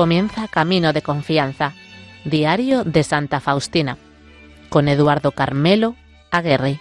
comienza 0.00 0.48
Camino 0.48 0.94
de 0.94 1.02
Confianza, 1.02 1.74
Diario 2.24 2.84
de 2.84 3.02
Santa 3.02 3.38
Faustina, 3.38 3.98
con 4.70 4.88
Eduardo 4.88 5.32
Carmelo 5.32 5.94
Aguerri. 6.30 6.80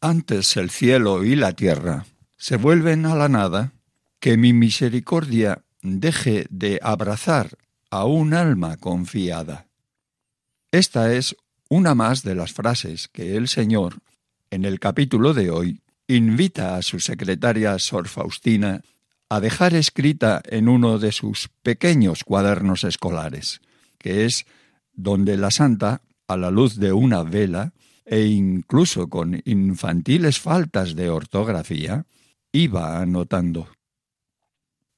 Antes 0.00 0.56
el 0.56 0.70
cielo 0.70 1.24
y 1.24 1.36
la 1.36 1.52
tierra 1.52 2.06
se 2.38 2.56
vuelven 2.56 3.04
a 3.04 3.14
la 3.14 3.28
nada, 3.28 3.74
que 4.20 4.36
mi 4.36 4.52
misericordia 4.52 5.64
deje 5.82 6.46
de 6.50 6.78
abrazar 6.82 7.56
a 7.90 8.04
un 8.04 8.34
alma 8.34 8.76
confiada. 8.76 9.66
Esta 10.70 11.12
es 11.12 11.34
una 11.68 11.94
más 11.94 12.22
de 12.22 12.34
las 12.34 12.52
frases 12.52 13.08
que 13.08 13.36
el 13.36 13.48
Señor, 13.48 13.98
en 14.50 14.64
el 14.64 14.78
capítulo 14.78 15.34
de 15.34 15.50
hoy, 15.50 15.80
invita 16.06 16.76
a 16.76 16.82
su 16.82 17.00
secretaria 17.00 17.78
Sor 17.78 18.08
Faustina 18.08 18.82
a 19.28 19.40
dejar 19.40 19.74
escrita 19.74 20.42
en 20.44 20.68
uno 20.68 20.98
de 20.98 21.12
sus 21.12 21.48
pequeños 21.62 22.24
cuadernos 22.24 22.84
escolares, 22.84 23.60
que 23.98 24.26
es 24.26 24.44
donde 24.92 25.36
la 25.36 25.50
santa, 25.50 26.02
a 26.26 26.36
la 26.36 26.50
luz 26.50 26.76
de 26.76 26.92
una 26.92 27.22
vela, 27.22 27.72
e 28.04 28.26
incluso 28.26 29.08
con 29.08 29.40
infantiles 29.44 30.40
faltas 30.40 30.96
de 30.96 31.08
ortografía, 31.08 32.06
iba 32.52 33.00
anotando. 33.00 33.68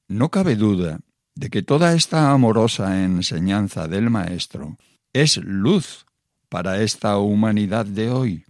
No 0.07 0.29
cabe 0.29 0.55
duda 0.55 0.99
de 1.35 1.49
que 1.49 1.63
toda 1.63 1.93
esta 1.93 2.31
amorosa 2.31 3.03
enseñanza 3.03 3.87
del 3.87 4.09
Maestro 4.09 4.77
es 5.13 5.37
luz 5.37 6.05
para 6.49 6.81
esta 6.81 7.17
humanidad 7.17 7.85
de 7.85 8.09
hoy, 8.09 8.45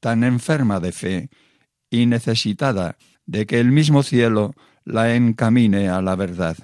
tan 0.00 0.24
enferma 0.24 0.80
de 0.80 0.92
fe 0.92 1.30
y 1.90 2.06
necesitada 2.06 2.96
de 3.26 3.46
que 3.46 3.60
el 3.60 3.70
mismo 3.72 4.02
cielo 4.02 4.54
la 4.84 5.14
encamine 5.14 5.88
a 5.88 6.00
la 6.02 6.16
verdad, 6.16 6.56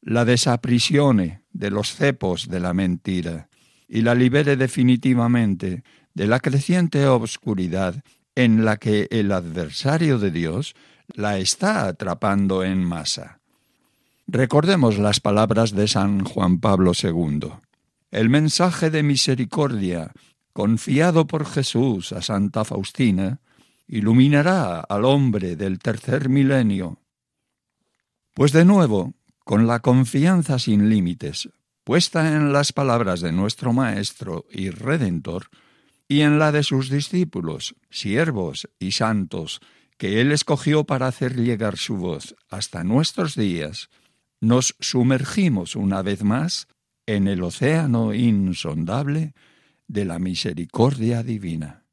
la 0.00 0.24
desaprisione 0.24 1.42
de 1.52 1.70
los 1.70 1.94
cepos 1.94 2.48
de 2.48 2.60
la 2.60 2.74
mentira 2.74 3.48
y 3.88 4.02
la 4.02 4.14
libere 4.14 4.56
definitivamente 4.56 5.84
de 6.14 6.26
la 6.26 6.40
creciente 6.40 7.06
obscuridad 7.06 8.02
en 8.34 8.64
la 8.64 8.76
que 8.76 9.08
el 9.10 9.30
adversario 9.32 10.18
de 10.18 10.30
Dios 10.30 10.74
la 11.14 11.38
está 11.38 11.86
atrapando 11.86 12.64
en 12.64 12.82
masa. 12.84 13.40
Recordemos 14.26 14.98
las 14.98 15.20
palabras 15.20 15.72
de 15.72 15.86
San 15.86 16.24
Juan 16.24 16.58
Pablo 16.58 16.92
II. 17.00 17.50
El 18.10 18.30
mensaje 18.30 18.88
de 18.90 19.02
misericordia 19.02 20.12
confiado 20.54 21.26
por 21.26 21.44
Jesús 21.44 22.12
a 22.12 22.22
Santa 22.22 22.64
Faustina 22.64 23.40
iluminará 23.86 24.80
al 24.80 25.04
hombre 25.04 25.56
del 25.56 25.78
tercer 25.78 26.30
milenio. 26.30 27.00
Pues 28.32 28.52
de 28.52 28.64
nuevo, 28.64 29.12
con 29.44 29.66
la 29.66 29.80
confianza 29.80 30.58
sin 30.58 30.88
límites, 30.88 31.50
puesta 31.84 32.34
en 32.34 32.52
las 32.52 32.72
palabras 32.72 33.20
de 33.20 33.30
nuestro 33.30 33.74
Maestro 33.74 34.46
y 34.50 34.70
Redentor, 34.70 35.48
y 36.08 36.22
en 36.22 36.38
la 36.38 36.50
de 36.50 36.62
sus 36.62 36.88
discípulos, 36.88 37.76
siervos 37.90 38.68
y 38.78 38.92
santos, 38.92 39.60
que 39.98 40.22
Él 40.22 40.32
escogió 40.32 40.84
para 40.84 41.08
hacer 41.08 41.36
llegar 41.36 41.76
su 41.76 41.96
voz 41.96 42.34
hasta 42.48 42.84
nuestros 42.84 43.34
días, 43.34 43.90
nos 44.44 44.76
sumergimos 44.78 45.74
una 45.74 46.02
vez 46.02 46.22
más 46.22 46.68
en 47.06 47.28
el 47.28 47.42
océano 47.42 48.14
insondable 48.14 49.34
de 49.88 50.04
la 50.04 50.18
misericordia 50.18 51.22
divina. 51.22 51.83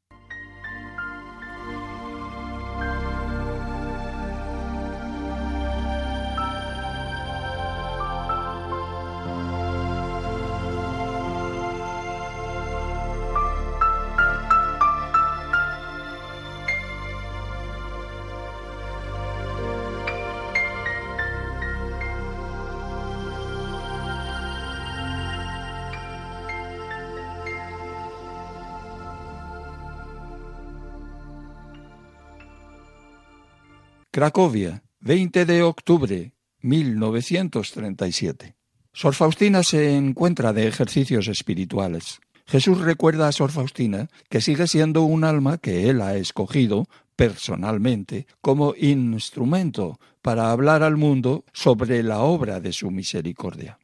Cracovia, 34.14 34.82
20 35.00 35.46
de 35.46 35.62
octubre 35.62 36.34
1937. 36.60 38.54
Sor 38.92 39.14
Faustina 39.14 39.62
se 39.62 39.96
encuentra 39.96 40.52
de 40.52 40.68
ejercicios 40.68 41.28
espirituales. 41.28 42.20
Jesús 42.44 42.82
recuerda 42.82 43.26
a 43.26 43.32
Sor 43.32 43.52
Faustina 43.52 44.10
que 44.28 44.42
sigue 44.42 44.66
siendo 44.66 45.00
un 45.04 45.24
alma 45.24 45.56
que 45.56 45.88
él 45.88 46.02
ha 46.02 46.14
escogido 46.16 46.88
personalmente 47.16 48.26
como 48.42 48.74
instrumento 48.76 49.98
para 50.20 50.50
hablar 50.50 50.82
al 50.82 50.98
mundo 50.98 51.46
sobre 51.54 52.02
la 52.02 52.20
obra 52.20 52.60
de 52.60 52.74
su 52.74 52.90
misericordia. 52.90 53.78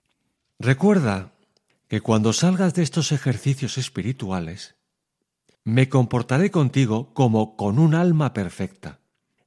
Recuerda 0.58 1.32
que 1.88 2.02
cuando 2.02 2.34
salgas 2.34 2.74
de 2.74 2.82
estos 2.82 3.12
ejercicios 3.12 3.78
espirituales, 3.78 4.76
me 5.64 5.88
comportaré 5.88 6.50
contigo 6.50 7.14
como 7.14 7.56
con 7.56 7.78
un 7.78 7.94
alma 7.94 8.34
perfecta 8.34 9.00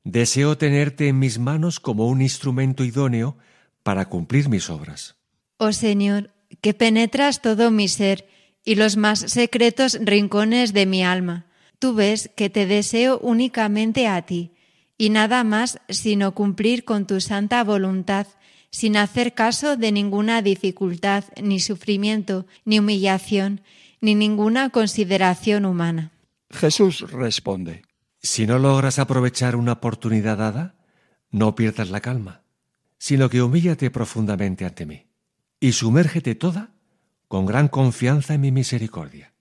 Deseo 0.03 0.57
tenerte 0.57 1.07
en 1.07 1.19
mis 1.19 1.37
manos 1.37 1.79
como 1.79 2.07
un 2.07 2.21
instrumento 2.21 2.83
idóneo 2.83 3.37
para 3.83 4.09
cumplir 4.09 4.49
mis 4.49 4.69
obras. 4.69 5.15
Oh 5.57 5.71
Señor, 5.71 6.31
que 6.61 6.73
penetras 6.73 7.41
todo 7.41 7.69
mi 7.69 7.87
ser 7.87 8.27
y 8.65 8.75
los 8.75 8.97
más 8.97 9.19
secretos 9.19 9.97
rincones 10.01 10.73
de 10.73 10.85
mi 10.85 11.03
alma. 11.03 11.45
Tú 11.79 11.93
ves 11.93 12.31
que 12.35 12.49
te 12.49 12.65
deseo 12.65 13.19
únicamente 13.19 14.07
a 14.07 14.21
ti, 14.23 14.51
y 14.97 15.09
nada 15.09 15.43
más 15.43 15.79
sino 15.89 16.33
cumplir 16.33 16.83
con 16.83 17.07
tu 17.07 17.21
santa 17.21 17.63
voluntad, 17.63 18.27
sin 18.69 18.97
hacer 18.97 19.33
caso 19.33 19.77
de 19.77 19.91
ninguna 19.91 20.41
dificultad, 20.41 21.25
ni 21.41 21.59
sufrimiento, 21.59 22.45
ni 22.65 22.79
humillación, 22.79 23.61
ni 23.99 24.15
ninguna 24.15 24.69
consideración 24.69 25.65
humana. 25.65 26.11
Jesús 26.51 27.01
responde, 27.11 27.83
si 28.21 28.45
no 28.45 28.59
logras 28.59 28.99
aprovechar 28.99 29.55
una 29.55 29.73
oportunidad 29.73 30.37
dada, 30.37 30.75
no 31.31 31.55
pierdas 31.55 31.89
la 31.89 32.01
calma, 32.01 32.43
sino 32.97 33.29
que 33.29 33.41
humíllate 33.41 33.89
profundamente 33.89 34.65
ante 34.65 34.85
mí 34.85 35.07
y 35.59 35.71
sumérgete 35.71 36.35
toda 36.35 36.71
con 37.27 37.45
gran 37.45 37.67
confianza 37.67 38.33
en 38.33 38.41
mi 38.41 38.51
misericordia. 38.51 39.33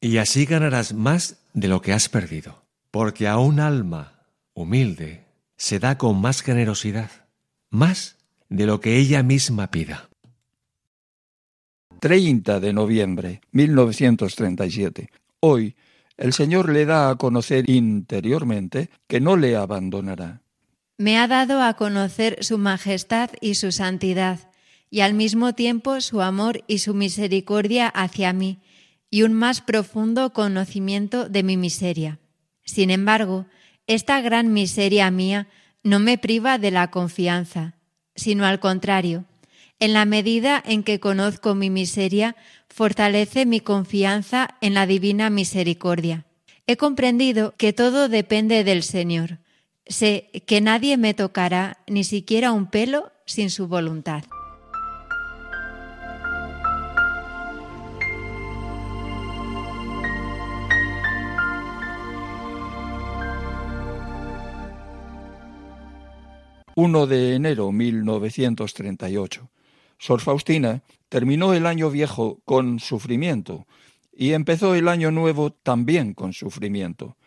Y 0.00 0.16
así 0.16 0.46
ganarás 0.46 0.94
más 0.94 1.42
de 1.52 1.68
lo 1.68 1.80
que 1.80 1.92
has 1.92 2.08
perdido, 2.08 2.64
porque 2.90 3.28
a 3.28 3.38
un 3.38 3.60
alma 3.60 4.26
humilde 4.54 5.26
se 5.56 5.78
da 5.78 5.98
con 5.98 6.20
más 6.20 6.42
generosidad, 6.42 7.10
más 7.70 8.16
de 8.48 8.66
lo 8.66 8.80
que 8.80 8.96
ella 8.96 9.22
misma 9.22 9.70
pida. 9.70 10.08
30 12.00 12.60
de 12.60 12.72
noviembre 12.72 13.40
1937. 13.52 15.10
Hoy 15.40 15.76
el 16.20 16.34
Señor 16.34 16.68
le 16.68 16.84
da 16.84 17.08
a 17.08 17.16
conocer 17.16 17.68
interiormente 17.68 18.90
que 19.08 19.20
no 19.20 19.36
le 19.36 19.56
abandonará. 19.56 20.42
Me 20.98 21.18
ha 21.18 21.26
dado 21.26 21.62
a 21.62 21.74
conocer 21.74 22.44
su 22.44 22.58
majestad 22.58 23.30
y 23.40 23.54
su 23.54 23.72
santidad, 23.72 24.38
y 24.90 25.00
al 25.00 25.14
mismo 25.14 25.54
tiempo 25.54 26.00
su 26.02 26.20
amor 26.20 26.62
y 26.66 26.78
su 26.78 26.92
misericordia 26.92 27.88
hacia 27.88 28.34
mí, 28.34 28.60
y 29.08 29.22
un 29.22 29.32
más 29.32 29.62
profundo 29.62 30.34
conocimiento 30.34 31.28
de 31.28 31.42
mi 31.42 31.56
miseria. 31.56 32.18
Sin 32.64 32.90
embargo, 32.90 33.46
esta 33.86 34.20
gran 34.20 34.52
miseria 34.52 35.10
mía 35.10 35.48
no 35.82 36.00
me 36.00 36.18
priva 36.18 36.58
de 36.58 36.70
la 36.70 36.90
confianza, 36.90 37.76
sino 38.14 38.44
al 38.44 38.60
contrario, 38.60 39.24
en 39.80 39.94
la 39.94 40.04
medida 40.04 40.62
en 40.64 40.82
que 40.82 41.00
conozco 41.00 41.54
mi 41.54 41.70
miseria, 41.70 42.36
fortalece 42.68 43.46
mi 43.46 43.60
confianza 43.60 44.56
en 44.60 44.74
la 44.74 44.86
divina 44.86 45.30
misericordia. 45.30 46.26
He 46.66 46.76
comprendido 46.76 47.54
que 47.56 47.72
todo 47.72 48.08
depende 48.08 48.62
del 48.62 48.82
Señor. 48.82 49.38
Sé 49.86 50.30
que 50.46 50.60
nadie 50.60 50.96
me 50.96 51.14
tocará 51.14 51.78
ni 51.88 52.04
siquiera 52.04 52.52
un 52.52 52.66
pelo 52.66 53.10
sin 53.26 53.50
su 53.50 53.66
voluntad. 53.66 54.22
1 66.76 67.06
de 67.06 67.34
enero 67.34 67.72
1938. 67.72 69.50
Sor 70.00 70.22
Faustina 70.22 70.82
terminó 71.10 71.52
el 71.52 71.66
año 71.66 71.90
viejo 71.90 72.40
con 72.46 72.80
sufrimiento 72.80 73.66
y 74.10 74.32
empezó 74.32 74.74
el 74.74 74.88
año 74.88 75.10
nuevo 75.10 75.50
también 75.52 76.14
con 76.14 76.32
sufrimiento. 76.32 77.18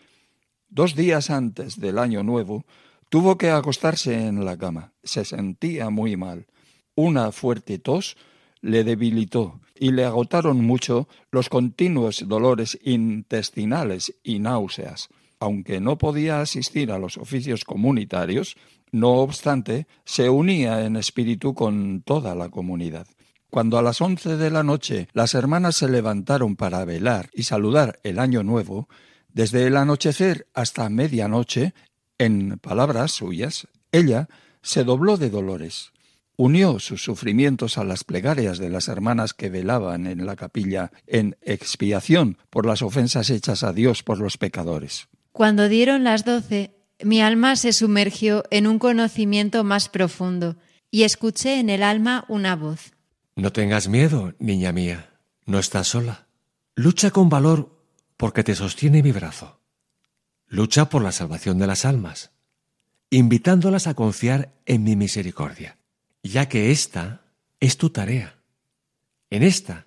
Dos 0.70 0.96
días 0.96 1.30
antes 1.30 1.80
del 1.80 2.00
año 2.00 2.24
nuevo 2.24 2.66
tuvo 3.10 3.38
que 3.38 3.52
acostarse 3.52 4.26
en 4.26 4.44
la 4.44 4.58
cama. 4.58 4.92
Se 5.04 5.24
sentía 5.24 5.92
muy 5.92 6.18
mal. 6.18 6.48
Una 6.96 7.32
fuerte 7.32 7.78
tos 7.78 8.18
le 8.60 8.84
debilitó 8.84 9.62
y 9.76 9.92
le 9.92 10.04
agotaron 10.04 10.66
mucho 10.66 11.08
los 11.32 11.50
continuos 11.50 12.28
dolores 12.28 12.80
intestinales 12.84 14.16
y 14.24 14.40
náuseas. 14.40 15.10
Aunque 15.40 15.80
no 15.80 16.00
podía 16.00 16.42
asistir 16.42 16.92
a 16.92 16.98
los 16.98 17.18
oficios 17.18 17.66
comunitarios, 17.66 18.56
no 18.94 19.16
obstante, 19.16 19.88
se 20.06 20.30
unía 20.30 20.86
en 20.86 20.96
espíritu 20.96 21.54
con 21.54 22.02
toda 22.04 22.34
la 22.36 22.48
comunidad. 22.48 23.06
Cuando 23.50 23.78
a 23.78 23.82
las 23.82 24.00
once 24.00 24.38
de 24.38 24.50
la 24.50 24.64
noche 24.64 25.10
las 25.12 25.34
hermanas 25.34 25.76
se 25.76 25.90
levantaron 25.90 26.56
para 26.56 26.86
velar 26.86 27.30
y 27.34 27.44
saludar 27.44 28.00
el 28.04 28.18
año 28.20 28.42
nuevo, 28.44 28.88
desde 29.34 29.68
el 29.68 29.76
anochecer 29.76 30.48
hasta 30.54 30.88
medianoche, 30.90 31.74
en 32.18 32.58
palabras 32.60 33.12
suyas, 33.12 33.68
ella 33.92 34.30
se 34.62 34.86
dobló 34.86 35.18
de 35.18 35.30
dolores 35.30 35.92
unió 36.36 36.80
sus 36.80 37.04
sufrimientos 37.04 37.78
a 37.78 37.84
las 37.84 38.04
plegarias 38.04 38.58
de 38.58 38.70
las 38.70 38.88
hermanas 38.88 39.34
que 39.34 39.50
velaban 39.50 40.08
en 40.08 40.26
la 40.26 40.36
capilla 40.36 40.92
en 41.08 41.38
expiación 41.42 42.38
por 42.50 42.66
las 42.66 42.82
ofensas 42.82 43.30
hechas 43.30 43.64
a 43.64 43.74
Dios 43.74 44.04
por 44.04 44.20
los 44.20 44.38
pecadores. 44.38 45.08
Cuando 45.32 45.70
dieron 45.70 46.04
las 46.04 46.26
doce, 46.26 46.76
mi 47.04 47.22
alma 47.22 47.56
se 47.56 47.74
sumergió 47.74 48.44
en 48.52 48.68
un 48.68 48.80
conocimiento 48.80 49.64
más 49.64 49.90
profundo 49.90 50.56
y 50.92 51.04
escuché 51.04 51.60
en 51.60 51.70
el 51.70 51.84
alma 51.84 52.26
una 52.28 52.56
voz. 52.56 52.92
No 53.36 53.52
tengas 53.52 53.88
miedo, 53.88 54.34
niña 54.40 54.72
mía, 54.72 55.10
no 55.46 55.60
estás 55.60 55.88
sola. 55.88 56.28
Lucha 56.76 57.12
con 57.12 57.30
valor 57.30 57.80
porque 58.18 58.44
te 58.44 58.56
sostiene 58.56 59.04
mi 59.04 59.12
brazo. 59.12 59.60
Lucha 60.48 60.90
por 60.90 61.02
la 61.02 61.12
salvación 61.12 61.58
de 61.58 61.68
las 61.68 61.86
almas, 61.86 62.32
invitándolas 63.10 63.88
a 63.88 63.94
confiar 63.94 64.54
en 64.66 64.84
mi 64.84 64.96
misericordia 64.96 65.78
ya 66.24 66.48
que 66.48 66.72
esta 66.72 67.22
es 67.60 67.78
tu 67.78 67.90
tarea, 67.90 68.40
en 69.30 69.44
esta 69.44 69.86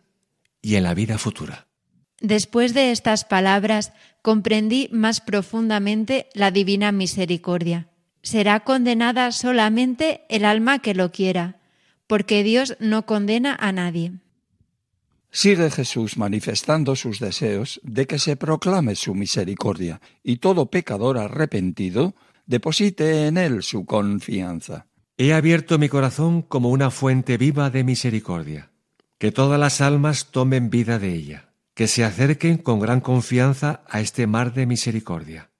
y 0.60 0.76
en 0.76 0.84
la 0.84 0.94
vida 0.94 1.18
futura. 1.18 1.65
Después 2.20 2.74
de 2.74 2.92
estas 2.92 3.24
palabras 3.24 3.92
comprendí 4.22 4.88
más 4.90 5.20
profundamente 5.20 6.28
la 6.34 6.50
divina 6.50 6.92
misericordia. 6.92 7.88
Será 8.22 8.60
condenada 8.60 9.30
solamente 9.32 10.22
el 10.28 10.44
alma 10.44 10.80
que 10.80 10.94
lo 10.94 11.12
quiera, 11.12 11.60
porque 12.06 12.42
Dios 12.42 12.76
no 12.80 13.06
condena 13.06 13.56
a 13.60 13.72
nadie. 13.72 14.12
Sigue 15.30 15.70
Jesús 15.70 16.16
manifestando 16.16 16.96
sus 16.96 17.20
deseos 17.20 17.80
de 17.82 18.06
que 18.06 18.18
se 18.18 18.36
proclame 18.36 18.94
su 18.94 19.14
misericordia 19.14 20.00
y 20.22 20.38
todo 20.38 20.70
pecador 20.70 21.18
arrepentido 21.18 22.14
deposite 22.46 23.26
en 23.26 23.36
él 23.36 23.62
su 23.62 23.84
confianza. 23.84 24.86
He 25.18 25.32
abierto 25.32 25.78
mi 25.78 25.88
corazón 25.88 26.42
como 26.42 26.70
una 26.70 26.90
fuente 26.90 27.36
viva 27.36 27.70
de 27.70 27.84
misericordia. 27.84 28.70
Que 29.18 29.32
todas 29.32 29.58
las 29.58 29.80
almas 29.80 30.30
tomen 30.30 30.68
vida 30.68 30.98
de 30.98 31.14
ella, 31.14 31.50
que 31.76 31.88
se 31.88 32.04
acerquen 32.04 32.56
con 32.56 32.80
gran 32.80 33.02
confianza 33.02 33.84
a 33.86 34.00
este 34.00 34.26
mar 34.26 34.54
de 34.54 34.64
misericordia. 34.64 35.50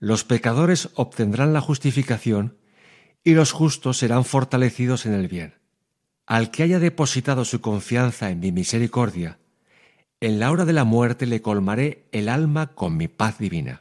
Los 0.00 0.24
pecadores 0.24 0.90
obtendrán 0.96 1.52
la 1.52 1.60
justificación 1.60 2.58
y 3.22 3.34
los 3.34 3.52
justos 3.52 3.98
serán 3.98 4.24
fortalecidos 4.24 5.06
en 5.06 5.14
el 5.14 5.28
bien. 5.28 5.54
Al 6.26 6.50
que 6.50 6.64
haya 6.64 6.80
depositado 6.80 7.44
su 7.44 7.60
confianza 7.60 8.30
en 8.30 8.40
mi 8.40 8.50
misericordia, 8.50 9.38
en 10.18 10.40
la 10.40 10.50
hora 10.50 10.64
de 10.64 10.72
la 10.72 10.82
muerte 10.82 11.24
le 11.24 11.40
colmaré 11.40 12.08
el 12.10 12.28
alma 12.28 12.74
con 12.74 12.96
mi 12.96 13.06
paz 13.06 13.38
divina. 13.38 13.80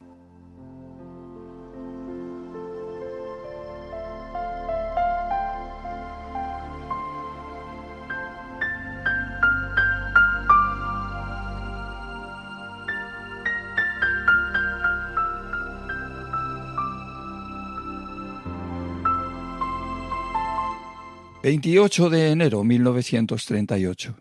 28 21.43 22.09
de 22.09 22.31
enero 22.31 22.63
1938. 22.63 24.15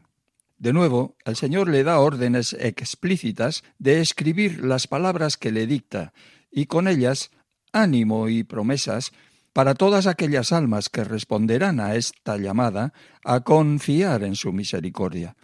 De 0.59 0.73
nuevo, 0.73 1.15
el 1.25 1.37
Señor 1.37 1.69
le 1.69 1.85
da 1.85 2.01
órdenes 2.01 2.53
explícitas 2.59 3.63
de 3.79 4.01
escribir 4.01 4.65
las 4.65 4.89
palabras 4.89 5.37
que 5.37 5.53
le 5.53 5.69
dicta 5.69 6.13
y 6.51 6.67
con 6.67 6.89
ellas 6.89 7.31
ánimo 7.73 8.29
y 8.29 8.43
promesas 8.43 9.13
para 9.53 9.75
todas 9.75 10.09
aquellas 10.09 10.51
almas 10.51 10.89
que 10.89 11.05
responderán 11.05 11.79
a 11.79 11.95
esta 11.95 12.39
llamada 12.39 12.93
a 13.25 13.43
confiar 13.43 14.25
en 14.25 14.35
su 14.35 14.53
misericordia. 14.53 15.37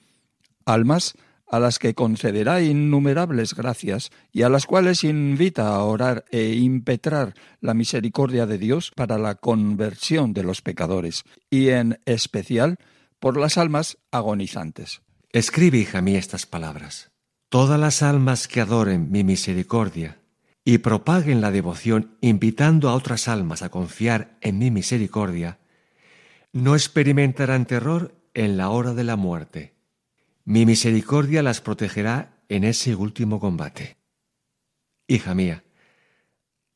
Almas 0.65 1.15
a 1.51 1.59
las 1.59 1.79
que 1.79 1.95
concederá 1.95 2.61
innumerables 2.61 3.55
gracias 3.55 4.11
y 4.33 4.43
a 4.43 4.49
las 4.49 4.67
cuales 4.67 5.05
invita 5.05 5.69
a 5.69 5.83
orar 5.83 6.25
e 6.31 6.55
impetrar 6.55 7.35
la 7.61 7.75
misericordia 7.75 8.47
de 8.47 8.59
Dios 8.59 8.93
para 8.95 9.19
la 9.19 9.35
conversión 9.37 10.35
de 10.35 10.43
los 10.43 10.63
pecadores, 10.63 11.25
y 11.51 11.69
en 11.71 12.01
especial 12.05 12.77
por 13.19 13.37
las 13.37 13.59
almas 13.59 13.99
agonizantes. 14.11 15.03
Escribe, 15.33 15.79
hija 15.79 16.01
mía, 16.01 16.19
estas 16.19 16.47
palabras. 16.47 17.11
Todas 17.49 17.81
las 17.81 18.03
almas 18.03 18.47
que 18.47 18.61
adoren 18.61 19.11
mi 19.11 19.25
misericordia 19.25 20.19
y 20.65 20.79
propaguen 20.79 21.41
la 21.41 21.51
devoción 21.51 22.17
invitando 22.21 22.91
a 22.91 22.95
otras 22.95 23.27
almas 23.27 23.63
a 23.63 23.71
confiar 23.71 24.37
en 24.43 24.59
mi 24.59 24.71
misericordia, 24.71 25.59
no 26.53 26.75
experimentarán 26.75 27.65
terror 27.65 28.15
en 28.35 28.59
la 28.59 28.69
hora 28.69 28.93
de 28.93 29.05
la 29.05 29.17
muerte 29.17 29.78
mi 30.49 30.65
misericordia 30.65 31.43
las 31.43 31.61
protegerá 31.61 32.41
en 32.49 32.65
ese 32.65 32.95
último 32.95 33.39
combate. 33.39 33.99
Hija 35.07 35.35
mía, 35.35 35.63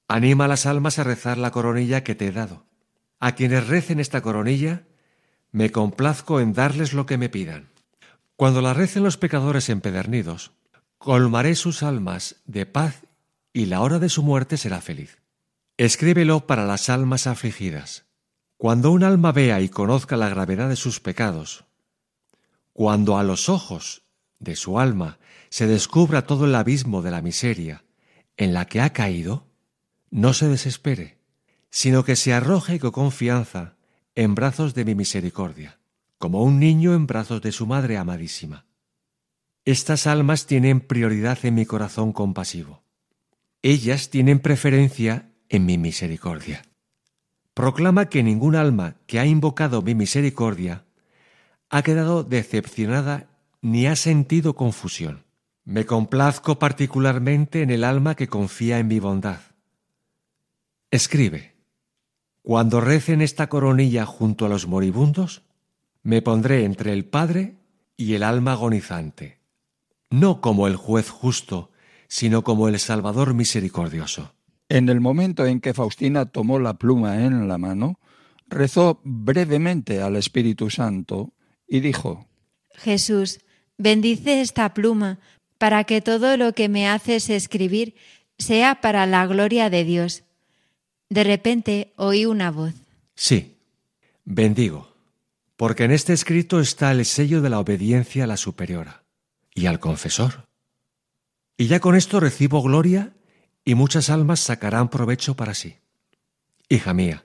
anima 0.08 0.44
a 0.44 0.48
las 0.48 0.66
almas 0.66 0.98
a 0.98 1.04
rezar 1.04 1.38
la 1.38 1.52
coronilla 1.52 2.04
que 2.04 2.14
te 2.14 2.26
he 2.26 2.32
dado. 2.32 2.66
A 3.18 3.34
quienes 3.34 3.66
recen 3.68 3.98
esta 3.98 4.20
coronilla, 4.20 4.82
me 5.52 5.70
complazco 5.70 6.38
en 6.38 6.52
darles 6.52 6.92
lo 6.92 7.06
que 7.06 7.16
me 7.16 7.30
pidan. 7.30 7.70
Cuando 8.36 8.60
la 8.60 8.74
recen 8.74 9.04
los 9.04 9.16
pecadores 9.16 9.70
empedernidos, 9.70 10.52
colmaré 10.98 11.54
sus 11.54 11.82
almas 11.82 12.42
de 12.44 12.66
paz 12.66 13.04
y 13.54 13.64
la 13.64 13.80
hora 13.80 13.98
de 13.98 14.10
su 14.10 14.22
muerte 14.22 14.58
será 14.58 14.82
feliz. 14.82 15.22
Escríbelo 15.78 16.46
para 16.46 16.66
las 16.66 16.90
almas 16.90 17.26
afligidas. 17.26 18.04
Cuando 18.58 18.90
un 18.90 19.02
alma 19.02 19.32
vea 19.32 19.62
y 19.62 19.70
conozca 19.70 20.18
la 20.18 20.28
gravedad 20.28 20.68
de 20.68 20.76
sus 20.76 21.00
pecados, 21.00 21.64
cuando 22.72 23.18
a 23.18 23.22
los 23.22 23.48
ojos 23.48 24.02
de 24.38 24.56
su 24.56 24.78
alma 24.78 25.18
se 25.50 25.66
descubra 25.66 26.26
todo 26.26 26.46
el 26.46 26.54
abismo 26.54 27.02
de 27.02 27.10
la 27.10 27.22
miseria 27.22 27.84
en 28.36 28.54
la 28.54 28.66
que 28.66 28.80
ha 28.80 28.92
caído, 28.92 29.46
no 30.10 30.32
se 30.32 30.48
desespere, 30.48 31.18
sino 31.70 32.04
que 32.04 32.16
se 32.16 32.32
arroje 32.32 32.78
con 32.78 32.90
confianza 32.90 33.76
en 34.14 34.34
brazos 34.34 34.74
de 34.74 34.84
mi 34.84 34.94
misericordia, 34.94 35.78
como 36.18 36.42
un 36.42 36.58
niño 36.58 36.94
en 36.94 37.06
brazos 37.06 37.40
de 37.42 37.52
su 37.52 37.66
madre 37.66 37.96
amadísima. 37.96 38.66
Estas 39.64 40.06
almas 40.06 40.46
tienen 40.46 40.80
prioridad 40.80 41.38
en 41.44 41.54
mi 41.54 41.66
corazón 41.66 42.12
compasivo. 42.12 42.82
Ellas 43.62 44.10
tienen 44.10 44.40
preferencia 44.40 45.30
en 45.48 45.66
mi 45.66 45.78
misericordia. 45.78 46.62
Proclama 47.54 48.08
que 48.08 48.22
ningún 48.22 48.56
alma 48.56 48.96
que 49.06 49.20
ha 49.20 49.26
invocado 49.26 49.82
mi 49.82 49.94
misericordia 49.94 50.84
ha 51.72 51.82
quedado 51.82 52.22
decepcionada 52.22 53.30
ni 53.62 53.86
ha 53.86 53.96
sentido 53.96 54.54
confusión. 54.54 55.24
Me 55.64 55.86
complazco 55.86 56.58
particularmente 56.58 57.62
en 57.62 57.70
el 57.70 57.82
alma 57.82 58.14
que 58.14 58.28
confía 58.28 58.78
en 58.78 58.88
mi 58.88 59.00
bondad. 59.00 59.40
Escribe. 60.90 61.54
Cuando 62.42 62.82
recen 62.82 63.22
esta 63.22 63.48
coronilla 63.48 64.04
junto 64.04 64.44
a 64.44 64.48
los 64.50 64.66
moribundos, 64.66 65.44
me 66.02 66.20
pondré 66.20 66.64
entre 66.66 66.92
el 66.92 67.06
Padre 67.06 67.56
y 67.96 68.14
el 68.14 68.22
alma 68.22 68.52
agonizante, 68.52 69.38
no 70.10 70.42
como 70.42 70.66
el 70.66 70.76
juez 70.76 71.08
justo, 71.08 71.70
sino 72.06 72.42
como 72.44 72.68
el 72.68 72.78
Salvador 72.80 73.32
misericordioso. 73.32 74.34
En 74.68 74.90
el 74.90 75.00
momento 75.00 75.46
en 75.46 75.60
que 75.60 75.72
Faustina 75.72 76.26
tomó 76.26 76.58
la 76.58 76.74
pluma 76.74 77.24
en 77.24 77.48
la 77.48 77.56
mano, 77.56 77.98
rezó 78.46 79.00
brevemente 79.04 80.02
al 80.02 80.16
Espíritu 80.16 80.68
Santo 80.68 81.32
y 81.72 81.80
dijo, 81.80 82.28
Jesús, 82.74 83.40
bendice 83.78 84.42
esta 84.42 84.74
pluma 84.74 85.18
para 85.56 85.84
que 85.84 86.02
todo 86.02 86.36
lo 86.36 86.52
que 86.52 86.68
me 86.68 86.86
haces 86.86 87.30
escribir 87.30 87.94
sea 88.36 88.82
para 88.82 89.06
la 89.06 89.26
gloria 89.26 89.70
de 89.70 89.82
Dios. 89.82 90.22
De 91.08 91.24
repente 91.24 91.94
oí 91.96 92.26
una 92.26 92.50
voz. 92.50 92.74
Sí, 93.14 93.56
bendigo, 94.26 94.94
porque 95.56 95.84
en 95.84 95.92
este 95.92 96.12
escrito 96.12 96.60
está 96.60 96.90
el 96.92 97.06
sello 97.06 97.40
de 97.40 97.48
la 97.48 97.58
obediencia 97.58 98.24
a 98.24 98.26
la 98.26 98.36
superiora 98.36 99.04
y 99.54 99.64
al 99.64 99.80
confesor. 99.80 100.48
Y 101.56 101.68
ya 101.68 101.80
con 101.80 101.96
esto 101.96 102.20
recibo 102.20 102.60
gloria 102.60 103.14
y 103.64 103.76
muchas 103.76 104.10
almas 104.10 104.40
sacarán 104.40 104.90
provecho 104.90 105.36
para 105.36 105.54
sí. 105.54 105.76
Hija 106.68 106.92
mía, 106.92 107.24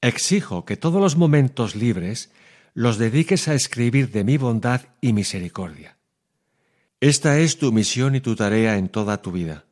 exijo 0.00 0.64
que 0.64 0.76
todos 0.76 1.00
los 1.00 1.14
momentos 1.14 1.76
libres 1.76 2.32
los 2.78 2.96
dediques 2.96 3.48
a 3.48 3.54
escribir 3.54 4.12
de 4.12 4.22
mi 4.22 4.36
bondad 4.36 4.82
y 5.00 5.12
misericordia. 5.12 5.96
Esta 7.00 7.40
es 7.40 7.58
tu 7.58 7.72
misión 7.72 8.14
y 8.14 8.20
tu 8.20 8.36
tarea 8.36 8.76
en 8.76 8.88
toda 8.88 9.20
tu 9.20 9.32
vida, 9.32 9.64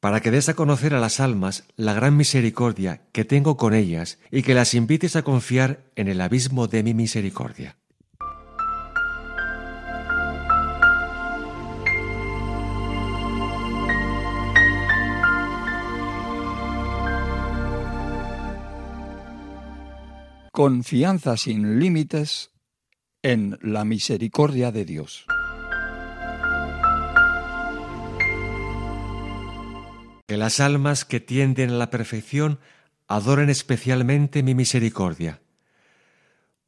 para 0.00 0.20
que 0.20 0.30
des 0.30 0.50
a 0.50 0.54
conocer 0.54 0.92
a 0.92 1.00
las 1.00 1.18
almas 1.18 1.64
la 1.76 1.94
gran 1.94 2.14
misericordia 2.14 3.00
que 3.12 3.24
tengo 3.24 3.56
con 3.56 3.72
ellas 3.72 4.18
y 4.30 4.42
que 4.42 4.52
las 4.52 4.74
invites 4.74 5.16
a 5.16 5.22
confiar 5.22 5.86
en 5.96 6.08
el 6.08 6.20
abismo 6.20 6.66
de 6.66 6.82
mi 6.82 6.92
misericordia. 6.92 7.78
Confianza 20.56 21.36
sin 21.36 21.80
límites 21.80 22.50
en 23.20 23.58
la 23.60 23.84
misericordia 23.84 24.72
de 24.72 24.86
Dios. 24.86 25.26
Que 30.26 30.38
las 30.38 30.60
almas 30.60 31.04
que 31.04 31.20
tienden 31.20 31.72
a 31.72 31.74
la 31.74 31.90
perfección 31.90 32.58
adoren 33.06 33.50
especialmente 33.50 34.42
mi 34.42 34.54
misericordia, 34.54 35.42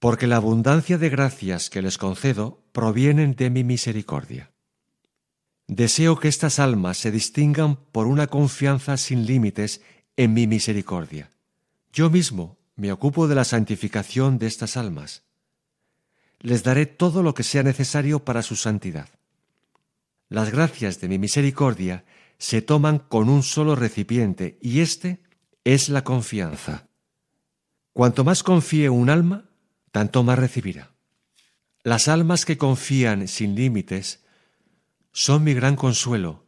porque 0.00 0.26
la 0.26 0.37
abundancia 0.37 0.99
de 0.99 1.09
gracias 1.09 1.71
que 1.71 1.80
les 1.80 1.97
concedo 1.97 2.62
provienen 2.73 3.37
de 3.37 3.49
mi 3.49 3.64
misericordia. 3.64 4.50
Deseo 5.66 6.21
que 6.21 6.28
estas 6.28 6.59
almas 6.59 6.99
se 6.99 7.11
distingan 7.11 7.76
por 7.90 8.07
una 8.07 8.26
confianza 8.26 8.99
sin 8.99 9.25
límites 9.25 9.80
en 10.18 10.35
mi 10.35 10.47
misericordia. 10.47 11.30
Yo 11.90 12.11
mismo 12.11 12.58
me 12.78 12.92
ocupo 12.92 13.26
de 13.26 13.35
la 13.35 13.44
santificación 13.44 14.38
de 14.38 14.47
estas 14.47 14.76
almas. 14.76 15.25
Les 16.38 16.62
daré 16.62 16.87
todo 16.87 17.25
lo 17.25 17.35
que 17.35 17.42
sea 17.42 17.64
necesario 17.64 18.25
para 18.25 18.42
su 18.42 18.54
santidad. 18.54 19.08
Las 20.28 20.52
gracias 20.52 21.00
de 21.00 21.08
mi 21.08 21.18
misericordia 21.18 22.04
se 22.38 22.62
toman 22.62 23.00
con 23.00 23.28
un 23.28 23.42
solo 23.42 23.75
recipiente 23.75 24.58
y 24.62 24.78
éste 24.78 25.20
es 25.64 25.88
la 25.88 26.04
confianza. 26.04 26.87
Cuanto 27.92 28.23
más 28.23 28.44
confíe 28.44 28.88
un 28.88 29.11
alma, 29.11 29.50
tanto 29.90 30.23
más 30.23 30.38
recibirá. 30.38 30.92
Las 31.82 32.06
almas 32.06 32.44
que 32.44 32.58
confían 32.58 33.26
sin 33.26 33.56
límites 33.56 34.23
son 35.11 35.42
mi 35.42 35.52
gran 35.52 35.75
consuelo, 35.75 36.47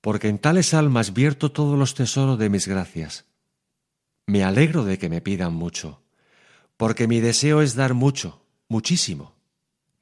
porque 0.00 0.28
en 0.28 0.38
tales 0.38 0.72
almas 0.72 1.12
vierto 1.12 1.52
todos 1.52 1.78
los 1.78 1.94
tesoros 1.94 2.38
de 2.38 2.48
mis 2.48 2.66
gracias. 2.66 3.26
Me 4.28 4.44
alegro 4.44 4.84
de 4.84 4.98
que 4.98 5.08
me 5.08 5.22
pidan 5.22 5.54
mucho, 5.54 6.02
porque 6.76 7.08
mi 7.08 7.18
deseo 7.18 7.62
es 7.62 7.74
dar 7.74 7.94
mucho, 7.94 8.44
muchísimo. 8.68 9.34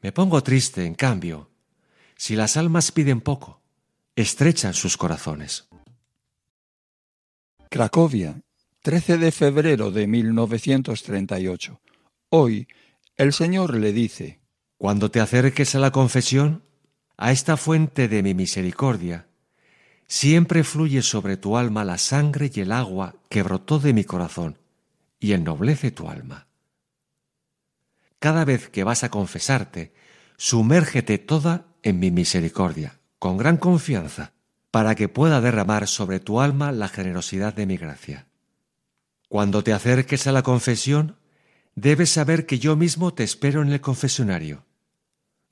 Me 0.02 0.10
pongo 0.10 0.42
triste, 0.42 0.84
en 0.84 0.96
cambio, 0.96 1.48
si 2.16 2.34
las 2.34 2.56
almas 2.56 2.90
piden 2.90 3.20
poco, 3.20 3.62
estrechan 4.16 4.74
sus 4.74 4.96
corazones. 4.96 5.68
Cracovia, 7.70 8.42
13 8.82 9.18
de 9.18 9.30
febrero 9.30 9.92
de 9.92 10.08
1938. 10.08 11.80
Hoy 12.30 12.66
el 13.14 13.32
Señor 13.32 13.76
le 13.76 13.92
dice, 13.92 14.40
Cuando 14.76 15.08
te 15.08 15.20
acerques 15.20 15.76
a 15.76 15.78
la 15.78 15.92
confesión, 15.92 16.64
a 17.16 17.30
esta 17.30 17.56
fuente 17.56 18.08
de 18.08 18.24
mi 18.24 18.34
misericordia, 18.34 19.28
siempre 20.06 20.64
fluye 20.64 21.02
sobre 21.02 21.36
tu 21.36 21.56
alma 21.56 21.84
la 21.84 21.98
sangre 21.98 22.50
y 22.52 22.60
el 22.60 22.72
agua 22.72 23.16
que 23.28 23.42
brotó 23.42 23.78
de 23.78 23.92
mi 23.92 24.04
corazón 24.04 24.58
y 25.18 25.32
ennoblece 25.32 25.90
tu 25.90 26.08
alma. 26.08 26.46
Cada 28.18 28.44
vez 28.44 28.68
que 28.68 28.84
vas 28.84 29.04
a 29.04 29.10
confesarte, 29.10 29.92
sumérgete 30.36 31.18
toda 31.18 31.66
en 31.82 31.98
mi 31.98 32.10
misericordia, 32.10 32.98
con 33.18 33.36
gran 33.36 33.56
confianza, 33.56 34.32
para 34.70 34.94
que 34.94 35.08
pueda 35.08 35.40
derramar 35.40 35.86
sobre 35.86 36.20
tu 36.20 36.40
alma 36.40 36.72
la 36.72 36.88
generosidad 36.88 37.54
de 37.54 37.66
mi 37.66 37.76
gracia. 37.76 38.26
Cuando 39.28 39.64
te 39.64 39.72
acerques 39.72 40.26
a 40.26 40.32
la 40.32 40.42
confesión, 40.42 41.16
debes 41.74 42.10
saber 42.10 42.46
que 42.46 42.58
yo 42.58 42.76
mismo 42.76 43.12
te 43.14 43.24
espero 43.24 43.62
en 43.62 43.72
el 43.72 43.80
confesionario, 43.80 44.64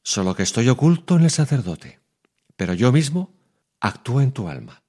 solo 0.03 0.35
que 0.35 0.43
estoy 0.43 0.69
oculto 0.69 1.17
en 1.17 1.25
el 1.25 1.31
sacerdote, 1.31 2.01
pero 2.57 2.75
yo 2.75 2.93
mismo 2.93 3.34
actúa 3.85 4.23
en 4.23 4.33
tu 4.33 4.49
alma. 4.49 4.83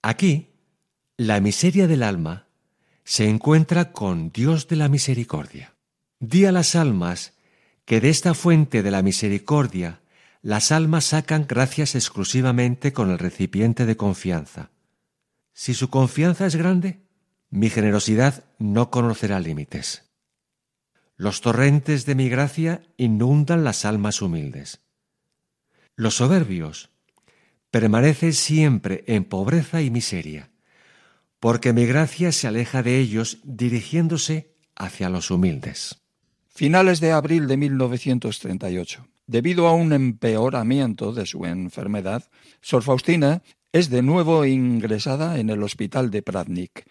Aquí, 0.00 0.54
la 1.18 1.38
miseria 1.40 1.86
del 1.86 2.02
alma 2.02 2.46
se 3.04 3.28
encuentra 3.28 3.92
con 3.92 4.30
Dios 4.30 4.68
de 4.68 4.76
la 4.76 4.88
misericordia. 4.88 5.74
Di 6.18 6.46
a 6.46 6.52
las 6.52 6.76
almas 6.76 7.34
que 7.84 8.00
de 8.00 8.08
esta 8.08 8.32
fuente 8.32 8.82
de 8.82 8.90
la 8.90 9.02
misericordia 9.02 10.00
las 10.40 10.72
almas 10.72 11.04
sacan 11.04 11.46
gracias 11.46 11.94
exclusivamente 11.94 12.94
con 12.94 13.10
el 13.10 13.18
recipiente 13.18 13.84
de 13.84 13.98
confianza. 13.98 14.70
Si 15.52 15.74
su 15.74 15.90
confianza 15.90 16.46
es 16.46 16.56
grande, 16.56 17.00
mi 17.50 17.68
generosidad 17.68 18.44
no 18.58 18.90
conocerá 18.90 19.40
límites. 19.40 20.04
Los 21.16 21.42
torrentes 21.42 22.06
de 22.06 22.14
mi 22.14 22.30
gracia 22.30 22.82
inundan 22.96 23.62
las 23.62 23.84
almas 23.84 24.22
humildes. 24.22 24.80
Los 25.96 26.16
soberbios 26.16 26.95
permanece 27.78 28.32
siempre 28.32 29.04
en 29.06 29.24
pobreza 29.24 29.82
y 29.82 29.90
miseria, 29.90 30.48
porque 31.40 31.74
mi 31.74 31.84
gracia 31.84 32.32
se 32.32 32.46
aleja 32.46 32.82
de 32.82 32.98
ellos 32.98 33.36
dirigiéndose 33.44 34.54
hacia 34.74 35.10
los 35.10 35.30
humildes. 35.30 36.00
Finales 36.48 37.00
de 37.00 37.12
abril 37.12 37.46
de 37.46 37.58
1938. 37.58 39.06
Debido 39.26 39.66
a 39.66 39.74
un 39.74 39.92
empeoramiento 39.92 41.12
de 41.12 41.26
su 41.26 41.44
enfermedad, 41.44 42.24
Sor 42.62 42.82
Faustina 42.82 43.42
es 43.72 43.90
de 43.90 44.00
nuevo 44.00 44.46
ingresada 44.46 45.38
en 45.38 45.50
el 45.50 45.62
hospital 45.62 46.10
de 46.10 46.22
Pradnik. 46.22 46.86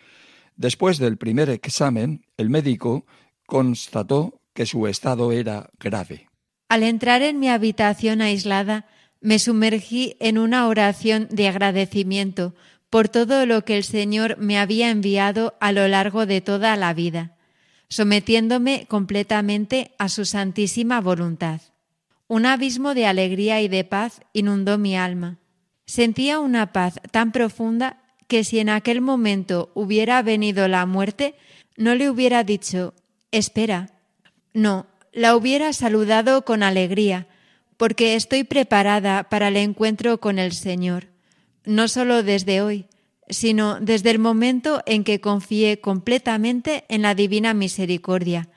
Después 0.56 1.00
del 1.00 1.18
primer 1.18 1.50
examen, 1.50 2.28
el 2.38 2.52
médico 2.52 3.08
constató 3.48 4.40
que 4.54 4.68
su 4.68 4.86
estado 4.86 5.32
era 5.32 5.68
grave. 5.80 6.30
Al 6.70 6.84
entrar 6.84 7.24
en 7.24 7.40
mi 7.40 7.50
habitación 7.50 8.22
aislada, 8.22 8.86
me 9.22 9.40
sumergí 9.40 10.16
en 10.20 10.38
una 10.38 10.68
oración 10.68 11.28
de 11.32 11.48
agradecimiento 11.48 12.54
por 12.90 13.10
todo 13.10 13.46
lo 13.46 13.66
que 13.66 13.78
el 13.78 13.84
Señor 13.84 14.38
me 14.38 14.58
había 14.58 14.90
enviado 14.90 15.56
a 15.60 15.72
lo 15.72 15.88
largo 15.88 16.26
de 16.26 16.42
toda 16.42 16.76
la 16.76 16.94
vida, 16.94 17.36
sometiéndome 17.90 18.86
completamente 18.88 19.92
a 19.98 20.10
su 20.10 20.26
santísima 20.26 21.02
voluntad. 21.02 21.62
Un 22.28 22.46
abismo 22.46 22.94
de 22.94 23.06
alegría 23.06 23.62
y 23.62 23.68
de 23.68 23.84
paz 23.84 24.22
inundó 24.34 24.78
mi 24.78 24.98
alma. 24.98 25.38
Sentía 25.86 26.40
una 26.40 26.72
paz 26.72 27.00
tan 27.12 27.32
profunda 27.32 28.02
que 28.28 28.44
si 28.44 28.60
en 28.60 28.70
aquel 28.70 29.02
momento 29.02 29.72
hubiera 29.76 30.22
venido 30.22 30.68
la 30.68 30.86
muerte, 30.86 31.36
no 31.78 31.94
le 31.96 32.10
hubiera 32.10 32.44
dicho, 32.44 32.94
espera. 33.32 33.92
No, 34.54 34.88
la 35.12 35.36
hubiera 35.36 35.74
saludado 35.74 36.46
con 36.46 36.64
alegría, 36.64 37.28
porque 37.78 38.16
estoy 38.16 38.44
preparada 38.44 39.30
para 39.30 39.50
el 39.50 39.58
encuentro 39.58 40.20
con 40.20 40.40
el 40.40 40.54
Señor, 40.54 41.08
no 41.66 41.88
solo 41.88 42.24
desde 42.24 42.62
hoy, 42.62 42.88
sino 43.30 43.80
desde 43.80 44.12
el 44.12 44.20
momento 44.20 44.82
en 44.86 45.04
que 45.04 45.20
confié 45.20 45.82
completamente 45.82 46.86
en 46.90 47.02
la 47.02 47.16
divina 47.16 47.54
misericordia, 47.54 48.50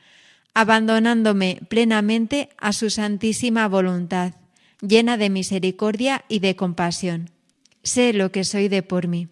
abandonándome 0.55 1.61
plenamente 1.69 2.51
a 2.59 2.73
su 2.73 2.91
santísima 2.91 3.69
voluntad, 3.69 4.35
llena 4.81 5.17
de 5.17 5.31
misericordia 5.31 6.25
y 6.29 6.41
de 6.41 6.57
compasión. 6.57 7.31
Sé 7.83 8.13
lo 8.13 8.31
que 8.31 8.45
soy 8.45 8.69
de 8.69 8.83
por 8.83 9.09
mí. 9.09 9.29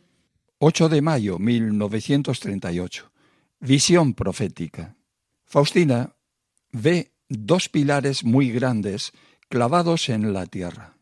8 0.59 0.89
de 0.89 1.03
mayo 1.03 1.39
1938. 1.39 3.13
Visión 3.61 4.15
profética. 4.15 4.97
Faustina 5.45 6.15
ve 6.73 7.13
dos 7.29 7.69
pilares 7.69 8.25
muy 8.25 8.51
grandes 8.51 9.13
clavados 9.49 10.09
en 10.09 10.33
la 10.33 10.47
tierra. 10.47 10.95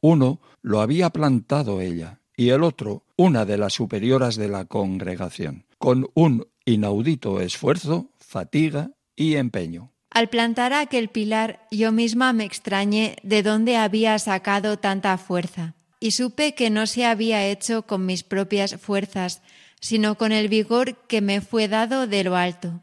Uno 0.00 0.40
lo 0.62 0.80
había 0.80 1.10
plantado 1.10 1.80
ella 1.80 2.20
y 2.36 2.50
el 2.50 2.62
otro 2.62 3.04
una 3.16 3.44
de 3.44 3.58
las 3.58 3.74
superioras 3.74 4.36
de 4.36 4.48
la 4.48 4.64
congregación, 4.64 5.64
con 5.78 6.08
un 6.14 6.46
inaudito 6.64 7.40
esfuerzo, 7.40 8.10
fatiga 8.18 8.90
y 9.16 9.36
empeño. 9.36 9.92
Al 10.10 10.28
plantar 10.28 10.72
aquel 10.72 11.08
pilar 11.08 11.66
yo 11.70 11.90
misma 11.92 12.32
me 12.32 12.44
extrañé 12.44 13.16
de 13.22 13.42
dónde 13.42 13.76
había 13.76 14.18
sacado 14.18 14.78
tanta 14.78 15.18
fuerza, 15.18 15.74
y 16.00 16.12
supe 16.12 16.54
que 16.54 16.70
no 16.70 16.86
se 16.86 17.04
había 17.04 17.46
hecho 17.46 17.82
con 17.82 18.06
mis 18.06 18.22
propias 18.22 18.76
fuerzas, 18.76 19.42
sino 19.80 20.16
con 20.16 20.32
el 20.32 20.48
vigor 20.48 20.96
que 21.06 21.20
me 21.20 21.40
fue 21.40 21.68
dado 21.68 22.06
de 22.06 22.24
lo 22.24 22.36
alto. 22.36 22.80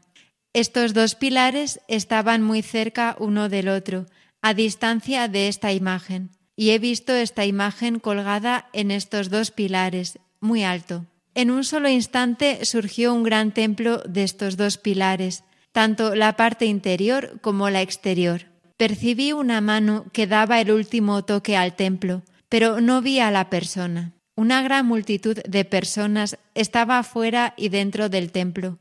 Estos 0.52 0.92
dos 0.92 1.14
pilares 1.14 1.80
estaban 1.88 2.42
muy 2.42 2.62
cerca 2.62 3.16
uno 3.18 3.48
del 3.48 3.68
otro, 3.68 4.06
a 4.42 4.54
distancia 4.54 5.28
de 5.28 5.48
esta 5.48 5.72
imagen, 5.72 6.30
y 6.56 6.70
he 6.70 6.78
visto 6.78 7.14
esta 7.14 7.46
imagen 7.46 8.00
colgada 8.00 8.68
en 8.72 8.90
estos 8.90 9.30
dos 9.30 9.52
pilares, 9.52 10.18
muy 10.40 10.64
alto. 10.64 11.06
En 11.34 11.50
un 11.50 11.64
solo 11.64 11.88
instante 11.88 12.64
surgió 12.64 13.14
un 13.14 13.22
gran 13.22 13.52
templo 13.52 13.98
de 13.98 14.24
estos 14.24 14.56
dos 14.56 14.76
pilares, 14.76 15.44
tanto 15.70 16.14
la 16.14 16.36
parte 16.36 16.66
interior 16.66 17.38
como 17.40 17.70
la 17.70 17.80
exterior. 17.80 18.46
Percibí 18.76 19.32
una 19.32 19.60
mano 19.60 20.06
que 20.12 20.26
daba 20.26 20.60
el 20.60 20.72
último 20.72 21.24
toque 21.24 21.56
al 21.56 21.74
templo, 21.74 22.22
pero 22.48 22.80
no 22.80 23.00
vi 23.00 23.20
a 23.20 23.30
la 23.30 23.48
persona. 23.48 24.12
Una 24.34 24.60
gran 24.62 24.86
multitud 24.86 25.38
de 25.48 25.64
personas 25.64 26.36
estaba 26.54 27.02
fuera 27.02 27.54
y 27.56 27.68
dentro 27.68 28.08
del 28.08 28.32
templo, 28.32 28.78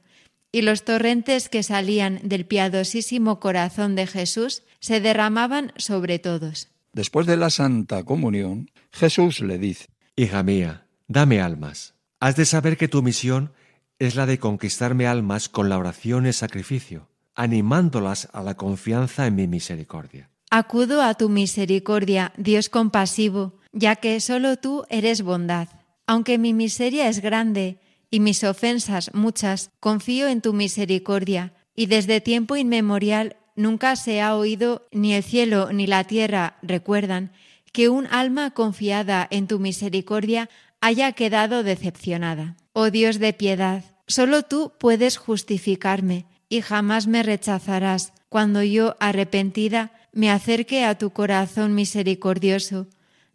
y 0.51 0.61
los 0.61 0.83
torrentes 0.83 1.49
que 1.49 1.63
salían 1.63 2.19
del 2.23 2.45
piadosísimo 2.45 3.39
corazón 3.39 3.95
de 3.95 4.07
Jesús 4.07 4.63
se 4.79 4.99
derramaban 4.99 5.73
sobre 5.77 6.19
todos. 6.19 6.69
Después 6.93 7.25
de 7.25 7.37
la 7.37 7.49
Santa 7.49 8.03
Comunión, 8.03 8.69
Jesús 8.91 9.39
le 9.39 9.57
dice, 9.57 9.87
Hija 10.15 10.43
mía, 10.43 10.87
dame 11.07 11.39
almas. 11.39 11.93
Has 12.19 12.35
de 12.35 12.45
saber 12.45 12.77
que 12.77 12.89
tu 12.89 13.01
misión 13.01 13.53
es 13.97 14.15
la 14.15 14.25
de 14.25 14.39
conquistarme 14.39 15.07
almas 15.07 15.47
con 15.47 15.69
la 15.69 15.77
oración 15.77 16.27
y 16.27 16.33
sacrificio, 16.33 17.07
animándolas 17.33 18.27
a 18.33 18.43
la 18.43 18.55
confianza 18.55 19.27
en 19.27 19.35
mi 19.35 19.47
misericordia. 19.47 20.29
Acudo 20.49 21.01
a 21.01 21.13
tu 21.13 21.29
misericordia, 21.29 22.33
Dios 22.35 22.67
compasivo, 22.67 23.53
ya 23.71 23.95
que 23.95 24.19
solo 24.19 24.57
tú 24.57 24.83
eres 24.89 25.21
bondad. 25.21 25.69
Aunque 26.07 26.37
mi 26.37 26.53
miseria 26.53 27.07
es 27.07 27.21
grande 27.21 27.79
y 28.11 28.19
mis 28.19 28.43
ofensas 28.43 29.09
muchas, 29.13 29.71
confío 29.79 30.27
en 30.27 30.41
tu 30.41 30.53
misericordia, 30.53 31.53
y 31.75 31.87
desde 31.87 32.21
tiempo 32.21 32.57
inmemorial 32.57 33.37
nunca 33.55 33.95
se 33.95 34.21
ha 34.21 34.35
oído, 34.35 34.87
ni 34.91 35.13
el 35.13 35.23
cielo 35.23 35.71
ni 35.71 35.87
la 35.87 36.03
tierra 36.03 36.57
recuerdan, 36.61 37.31
que 37.71 37.87
un 37.89 38.07
alma 38.07 38.51
confiada 38.51 39.27
en 39.31 39.47
tu 39.47 39.59
misericordia 39.59 40.49
haya 40.81 41.13
quedado 41.13 41.63
decepcionada. 41.63 42.57
Oh 42.73 42.91
Dios 42.91 43.17
de 43.17 43.31
piedad, 43.33 43.85
solo 44.07 44.43
tú 44.43 44.73
puedes 44.77 45.17
justificarme, 45.17 46.25
y 46.49 46.61
jamás 46.61 47.07
me 47.07 47.23
rechazarás 47.23 48.11
cuando 48.27 48.61
yo, 48.61 48.97
arrepentida, 48.99 49.91
me 50.11 50.29
acerque 50.29 50.83
a 50.83 50.97
tu 50.97 51.11
corazón 51.11 51.73
misericordioso, 51.73 52.87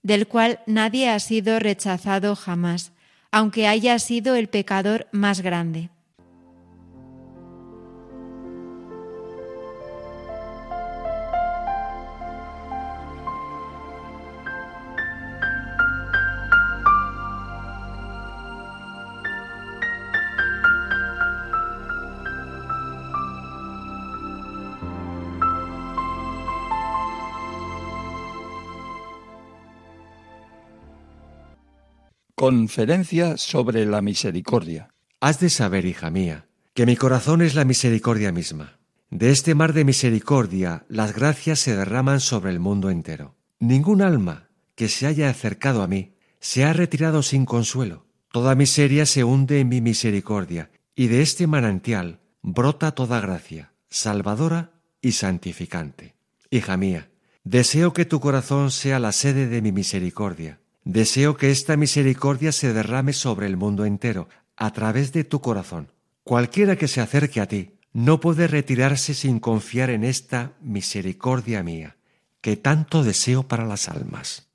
del 0.02 0.26
cual 0.26 0.60
nadie 0.66 1.08
ha 1.08 1.18
sido 1.18 1.58
rechazado 1.58 2.36
jamás, 2.36 2.92
aunque 3.30 3.66
haya 3.66 3.98
sido 3.98 4.34
el 4.34 4.48
pecador 4.48 5.08
más 5.12 5.40
grande. 5.40 5.90
Conferencia 32.46 33.36
sobre 33.38 33.86
la 33.86 34.00
misericordia. 34.02 34.94
Has 35.20 35.40
de 35.40 35.50
saber, 35.50 35.84
hija 35.84 36.12
mía, 36.12 36.46
que 36.74 36.86
mi 36.86 36.94
corazón 36.94 37.42
es 37.42 37.56
la 37.56 37.64
misericordia 37.64 38.30
misma. 38.30 38.78
De 39.10 39.32
este 39.32 39.56
mar 39.56 39.72
de 39.72 39.84
misericordia 39.84 40.86
las 40.88 41.12
gracias 41.12 41.58
se 41.58 41.74
derraman 41.74 42.20
sobre 42.20 42.52
el 42.52 42.60
mundo 42.60 42.88
entero. 42.88 43.34
Ningún 43.58 44.00
alma 44.00 44.48
que 44.76 44.86
se 44.86 45.08
haya 45.08 45.28
acercado 45.28 45.82
a 45.82 45.88
mí 45.88 46.14
se 46.38 46.64
ha 46.64 46.72
retirado 46.72 47.24
sin 47.24 47.46
consuelo. 47.46 48.06
Toda 48.30 48.54
miseria 48.54 49.06
se 49.06 49.24
hunde 49.24 49.58
en 49.58 49.68
mi 49.68 49.80
misericordia, 49.80 50.70
y 50.94 51.08
de 51.08 51.22
este 51.22 51.48
manantial 51.48 52.20
brota 52.42 52.92
toda 52.92 53.20
gracia, 53.20 53.72
salvadora 53.90 54.70
y 55.00 55.10
santificante. 55.10 56.14
Hija 56.50 56.76
mía, 56.76 57.10
deseo 57.42 57.92
que 57.92 58.04
tu 58.04 58.20
corazón 58.20 58.70
sea 58.70 59.00
la 59.00 59.10
sede 59.10 59.48
de 59.48 59.62
mi 59.62 59.72
misericordia 59.72 60.60
Deseo 60.86 61.36
que 61.36 61.50
esta 61.50 61.76
misericordia 61.76 62.52
se 62.52 62.72
derrame 62.72 63.12
sobre 63.12 63.48
el 63.48 63.56
mundo 63.56 63.86
entero, 63.86 64.28
a 64.56 64.72
través 64.72 65.12
de 65.12 65.24
tu 65.24 65.40
corazón. 65.40 65.90
Cualquiera 66.22 66.76
que 66.76 66.86
se 66.86 67.00
acerque 67.00 67.40
a 67.40 67.48
ti 67.48 67.72
no 67.92 68.20
puede 68.20 68.46
retirarse 68.46 69.12
sin 69.12 69.40
confiar 69.40 69.90
en 69.90 70.04
esta 70.04 70.52
misericordia 70.60 71.64
mía, 71.64 71.96
que 72.40 72.56
tanto 72.56 73.02
deseo 73.02 73.48
para 73.48 73.66
las 73.66 73.88
almas. 73.88 74.46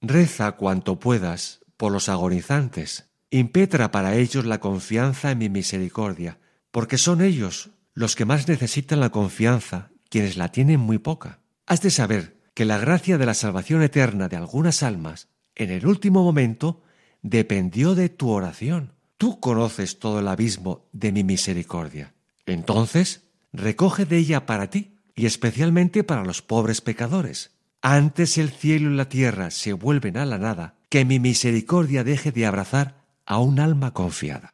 Reza 0.00 0.52
cuanto 0.52 0.98
puedas 0.98 1.60
por 1.76 1.92
los 1.92 2.08
agonizantes, 2.08 3.10
impetra 3.28 3.90
para 3.90 4.16
ellos 4.16 4.46
la 4.46 4.60
confianza 4.60 5.32
en 5.32 5.38
mi 5.38 5.50
misericordia, 5.50 6.38
porque 6.70 6.96
son 6.96 7.20
ellos 7.20 7.72
los 7.92 8.16
que 8.16 8.24
más 8.24 8.48
necesitan 8.48 9.00
la 9.00 9.10
confianza, 9.10 9.90
quienes 10.08 10.38
la 10.38 10.48
tienen 10.50 10.80
muy 10.80 10.96
poca. 10.96 11.40
Has 11.66 11.82
de 11.82 11.90
saber 11.90 12.38
que 12.54 12.64
la 12.64 12.78
gracia 12.78 13.18
de 13.18 13.26
la 13.26 13.34
salvación 13.34 13.82
eterna 13.82 14.28
de 14.28 14.36
algunas 14.36 14.82
almas 14.82 15.28
en 15.56 15.70
el 15.70 15.86
último 15.86 16.22
momento 16.22 16.82
dependió 17.22 17.94
de 17.94 18.08
tu 18.08 18.30
oración. 18.30 18.92
Tú 19.16 19.40
conoces 19.40 19.98
todo 19.98 20.20
el 20.20 20.28
abismo 20.28 20.86
de 20.92 21.12
mi 21.12 21.24
misericordia. 21.24 22.14
Entonces, 22.46 23.22
recoge 23.52 24.04
de 24.04 24.18
ella 24.18 24.46
para 24.46 24.68
ti 24.70 24.98
y 25.14 25.26
especialmente 25.26 26.04
para 26.04 26.24
los 26.24 26.42
pobres 26.42 26.80
pecadores. 26.80 27.52
Antes 27.80 28.38
el 28.38 28.50
cielo 28.50 28.90
y 28.90 28.96
la 28.96 29.08
tierra 29.08 29.50
se 29.50 29.72
vuelven 29.72 30.16
a 30.16 30.26
la 30.26 30.38
nada, 30.38 30.74
que 30.88 31.04
mi 31.04 31.18
misericordia 31.18 32.04
deje 32.04 32.32
de 32.32 32.46
abrazar 32.46 33.04
a 33.26 33.38
un 33.38 33.60
alma 33.60 33.92
confiada. 33.92 34.53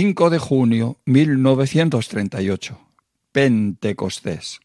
5 0.00 0.30
de 0.30 0.38
junio 0.38 0.96
1938. 1.06 2.78
Pentecostés. 3.32 4.60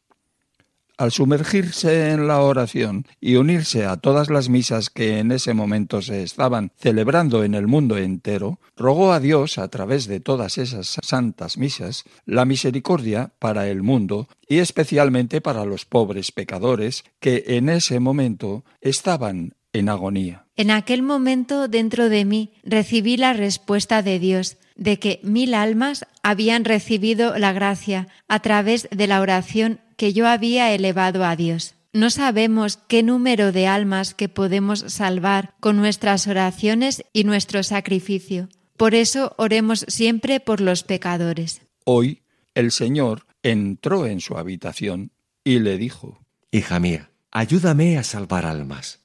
Al 0.95 1.11
sumergirse 1.11 2.11
en 2.11 2.27
la 2.27 2.39
oración 2.41 3.07
y 3.19 3.37
unirse 3.37 3.87
a 3.87 3.97
todas 3.97 4.29
las 4.29 4.49
misas 4.49 4.91
que 4.91 5.17
en 5.17 5.31
ese 5.31 5.55
momento 5.55 6.03
se 6.03 6.21
estaban 6.21 6.71
celebrando 6.77 7.43
en 7.43 7.55
el 7.55 7.65
mundo 7.65 7.97
entero, 7.97 8.59
rogó 8.77 9.11
a 9.11 9.19
Dios, 9.19 9.57
a 9.57 9.69
través 9.69 10.05
de 10.05 10.19
todas 10.19 10.59
esas 10.59 10.99
santas 11.01 11.57
misas, 11.57 12.03
la 12.27 12.45
misericordia 12.45 13.31
para 13.39 13.67
el 13.69 13.81
mundo 13.81 14.27
y 14.47 14.59
especialmente 14.59 15.41
para 15.41 15.65
los 15.65 15.85
pobres 15.85 16.31
pecadores 16.31 17.05
que 17.19 17.43
en 17.47 17.69
ese 17.69 17.99
momento 17.99 18.63
estaban 18.81 19.55
en 19.73 19.89
agonía. 19.89 20.45
En 20.55 20.69
aquel 20.69 21.01
momento 21.01 21.67
dentro 21.67 22.09
de 22.09 22.23
mí 22.23 22.51
recibí 22.63 23.17
la 23.17 23.33
respuesta 23.33 24.03
de 24.03 24.19
Dios 24.19 24.57
de 24.75 24.99
que 24.99 25.19
mil 25.23 25.53
almas 25.53 26.05
habían 26.23 26.65
recibido 26.65 27.37
la 27.37 27.53
gracia 27.53 28.07
a 28.27 28.39
través 28.39 28.87
de 28.91 29.07
la 29.07 29.21
oración 29.21 29.79
que 29.97 30.13
yo 30.13 30.27
había 30.27 30.73
elevado 30.73 31.23
a 31.25 31.35
Dios. 31.35 31.75
No 31.93 32.09
sabemos 32.09 32.77
qué 32.87 33.03
número 33.03 33.51
de 33.51 33.67
almas 33.67 34.15
que 34.15 34.27
podemos 34.27 34.79
salvar 34.87 35.53
con 35.59 35.77
nuestras 35.77 36.27
oraciones 36.27 37.03
y 37.13 37.23
nuestro 37.23 37.61
sacrificio. 37.61 38.49
Por 38.77 38.95
eso 38.95 39.35
oremos 39.37 39.85
siempre 39.87 40.39
por 40.39 40.59
los 40.59 40.83
pecadores. 40.83 41.61
Hoy 41.85 42.23
el 42.55 42.71
Señor 42.71 43.27
entró 43.43 44.07
en 44.07 44.21
su 44.21 44.37
habitación 44.37 45.11
y 45.43 45.59
le 45.59 45.77
dijo, 45.77 46.25
Hija 46.51 46.79
mía, 46.79 47.11
ayúdame 47.31 47.97
a 47.97 48.03
salvar 48.03 48.45
almas. 48.45 49.02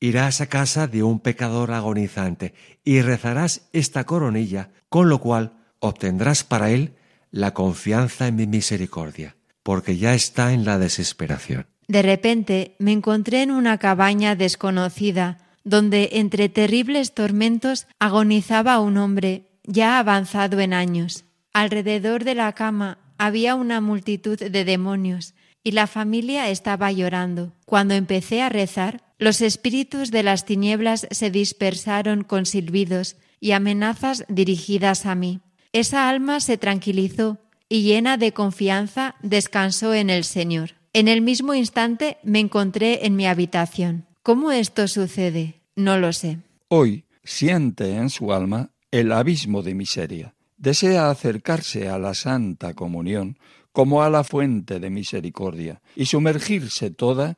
Irás 0.00 0.40
a 0.40 0.46
casa 0.46 0.86
de 0.86 1.02
un 1.02 1.18
pecador 1.20 1.72
agonizante 1.72 2.54
y 2.84 3.00
rezarás 3.00 3.68
esta 3.72 4.04
coronilla, 4.04 4.70
con 4.88 5.08
lo 5.08 5.18
cual 5.18 5.54
obtendrás 5.80 6.44
para 6.44 6.70
él 6.70 6.94
la 7.30 7.52
confianza 7.52 8.28
en 8.28 8.36
mi 8.36 8.46
misericordia, 8.46 9.36
porque 9.62 9.96
ya 9.96 10.14
está 10.14 10.52
en 10.52 10.64
la 10.64 10.78
desesperación. 10.78 11.66
De 11.88 12.02
repente 12.02 12.76
me 12.78 12.92
encontré 12.92 13.42
en 13.42 13.50
una 13.50 13.78
cabaña 13.78 14.36
desconocida, 14.36 15.38
donde 15.64 16.10
entre 16.12 16.48
terribles 16.48 17.12
tormentos 17.12 17.86
agonizaba 17.98 18.78
un 18.80 18.98
hombre 18.98 19.48
ya 19.64 19.98
avanzado 19.98 20.60
en 20.60 20.74
años. 20.74 21.24
Alrededor 21.52 22.24
de 22.24 22.34
la 22.34 22.52
cama 22.52 22.98
había 23.18 23.54
una 23.54 23.80
multitud 23.80 24.38
de 24.38 24.64
demonios 24.64 25.34
y 25.64 25.72
la 25.72 25.86
familia 25.86 26.48
estaba 26.48 26.92
llorando. 26.92 27.52
Cuando 27.66 27.94
empecé 27.94 28.42
a 28.42 28.48
rezar, 28.48 29.07
los 29.18 29.40
espíritus 29.40 30.10
de 30.10 30.22
las 30.22 30.44
tinieblas 30.44 31.06
se 31.10 31.30
dispersaron 31.30 32.22
con 32.22 32.46
silbidos 32.46 33.16
y 33.40 33.52
amenazas 33.52 34.24
dirigidas 34.28 35.06
a 35.06 35.14
mí. 35.14 35.40
Esa 35.72 36.08
alma 36.08 36.40
se 36.40 36.56
tranquilizó 36.56 37.38
y 37.68 37.82
llena 37.82 38.16
de 38.16 38.32
confianza 38.32 39.16
descansó 39.22 39.92
en 39.92 40.10
el 40.10 40.24
Señor. 40.24 40.70
En 40.92 41.08
el 41.08 41.20
mismo 41.20 41.54
instante 41.54 42.18
me 42.22 42.40
encontré 42.40 43.06
en 43.06 43.16
mi 43.16 43.26
habitación. 43.26 44.06
¿Cómo 44.22 44.52
esto 44.52 44.88
sucede? 44.88 45.60
No 45.76 45.98
lo 45.98 46.12
sé. 46.12 46.38
Hoy 46.68 47.04
siente 47.24 47.94
en 47.96 48.10
su 48.10 48.32
alma 48.32 48.70
el 48.90 49.12
abismo 49.12 49.62
de 49.62 49.74
miseria. 49.74 50.34
Desea 50.56 51.10
acercarse 51.10 51.88
a 51.88 51.98
la 51.98 52.14
Santa 52.14 52.74
Comunión 52.74 53.38
como 53.72 54.02
a 54.02 54.10
la 54.10 54.24
fuente 54.24 54.80
de 54.80 54.90
misericordia 54.90 55.82
y 55.94 56.06
sumergirse 56.06 56.90
toda 56.90 57.36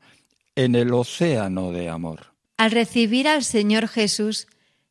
en 0.55 0.75
el 0.75 0.93
océano 0.93 1.71
de 1.71 1.89
amor. 1.89 2.33
Al 2.57 2.71
recibir 2.71 3.27
al 3.27 3.43
Señor 3.43 3.87
Jesús, 3.87 4.47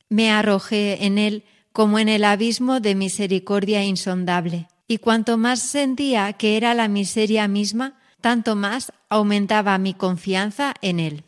me 0.08 0.30
arrojé 0.30 1.04
en 1.04 1.18
él 1.18 1.44
como 1.72 1.98
en 1.98 2.08
el 2.08 2.24
abismo 2.24 2.80
de 2.80 2.94
misericordia 2.94 3.84
insondable, 3.84 4.68
y 4.88 4.98
cuanto 4.98 5.38
más 5.38 5.60
sentía 5.60 6.32
que 6.32 6.56
era 6.56 6.74
la 6.74 6.88
miseria 6.88 7.46
misma, 7.46 8.00
tanto 8.20 8.56
más 8.56 8.92
aumentaba 9.08 9.78
mi 9.78 9.94
confianza 9.94 10.74
en 10.82 10.98
él. 10.98 11.24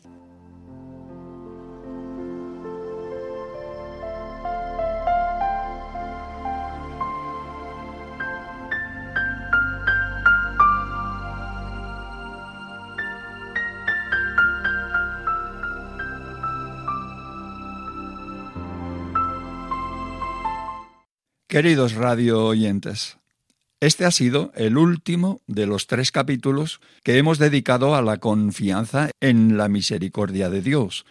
Queridos 21.53 21.93
radio 21.93 22.47
oyentes, 22.47 23.19
este 23.79 24.05
ha 24.05 24.09
sido 24.09 24.51
el 24.55 24.75
último 24.75 25.43
de 25.45 25.67
los 25.67 25.85
tres 25.85 26.11
capítulos 26.11 26.81
que 27.03 27.19
hemos 27.19 27.37
dedicado 27.37 27.93
a 27.93 28.01
la 28.01 28.17
confianza 28.17 29.11
en 29.21 29.55
la 29.55 29.67
misericordia 29.67 30.49
de 30.49 30.63
Dios. 30.63 31.05